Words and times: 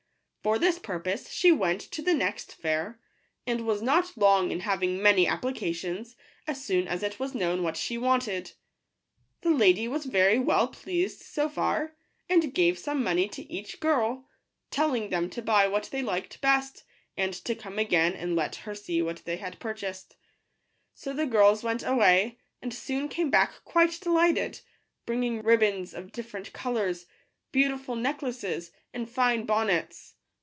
For 0.43 0.57
this 0.57 0.79
purpose 0.79 1.29
she 1.29 1.51
went 1.51 1.79
to 1.81 2.01
the 2.01 2.15
next 2.15 2.55
fair, 2.55 2.99
and 3.45 3.61
was 3.63 3.83
not 3.83 4.17
long 4.17 4.49
in 4.49 4.61
having 4.61 4.99
many 4.99 5.27
appli 5.27 5.53
cations, 5.55 6.15
as 6.47 6.65
soon 6.65 6.87
as 6.87 7.03
it 7.03 7.19
was 7.19 7.35
known 7.35 7.61
what 7.61 7.77
she 7.77 7.95
wanted. 7.95 8.53
The 9.41 9.51
lady 9.51 9.87
was 9.87 10.05
very 10.05 10.39
well 10.39 10.67
pleased 10.69 11.21
so 11.21 11.47
far, 11.47 11.95
and 12.27 12.55
gave 12.55 12.79
some 12.79 13.03
money 13.03 13.27
to 13.29 13.43
each 13.53 13.79
girl, 13.79 14.27
telling 14.71 15.09
them 15.11 15.29
to 15.29 15.43
buy 15.43 15.67
what 15.67 15.89
they 15.91 16.01
liked 16.01 16.41
best, 16.41 16.85
and 17.15 17.35
to 17.35 17.53
come 17.53 17.77
again 17.77 18.13
and 18.15 18.35
let 18.35 18.55
her 18.55 18.73
see 18.73 18.99
what 18.99 19.21
they 19.25 19.37
had 19.37 19.59
purchased. 19.59 20.15
So 20.95 21.13
the 21.13 21.27
girls 21.27 21.63
went 21.63 21.83
away, 21.85 22.39
and 22.63 22.73
soon 22.73 23.09
came 23.09 23.29
back 23.29 23.63
quite 23.63 24.01
delighted, 24.01 24.61
bringing 25.05 25.43
ribands 25.43 25.93
of 25.93 26.11
different 26.11 26.51
colours, 26.51 27.05
beautiful 27.51 27.95
necklaces, 27.95 28.71
and 28.91 29.07
fine 29.07 29.45
bonnets. 29.45 30.15